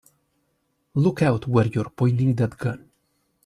[0.95, 2.89] Look out where you're pointing that gun!